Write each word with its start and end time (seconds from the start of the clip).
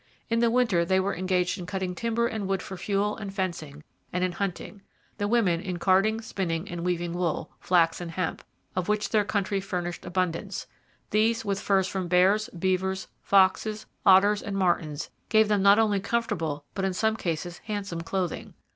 'In 0.31 0.39
the 0.39 0.49
winter 0.49 0.83
they 0.83 0.99
were 0.99 1.15
engaged 1.15 1.59
in 1.59 1.67
cutting 1.67 1.93
timber 1.93 2.25
and 2.25 2.47
wood 2.47 2.63
for 2.63 2.75
fuel 2.75 3.15
and 3.17 3.31
fencing, 3.31 3.83
and 4.11 4.23
in 4.23 4.31
hunting; 4.31 4.81
the 5.19 5.27
women 5.27 5.61
in 5.61 5.77
carding, 5.77 6.21
spinning, 6.21 6.67
and 6.67 6.83
weaving 6.83 7.13
wool, 7.13 7.51
flax, 7.59 8.01
and 8.01 8.09
hemp, 8.09 8.43
of 8.75 8.87
which 8.89 9.09
their 9.09 9.23
country 9.23 9.61
furnished 9.61 10.03
abundance; 10.03 10.65
these, 11.11 11.45
with 11.45 11.59
furs 11.61 11.87
from 11.87 12.07
bears, 12.07 12.49
beavers, 12.57 13.09
foxes, 13.21 13.85
otters, 14.03 14.41
and 14.41 14.55
martens, 14.57 15.11
gave 15.29 15.47
them 15.47 15.61
not 15.61 15.77
only 15.77 15.99
comfortable, 15.99 16.65
but 16.73 16.83
in 16.83 16.93
some 16.95 17.15
cases 17.15 17.59
handsome 17.65 18.01
clothing.' 18.01 18.55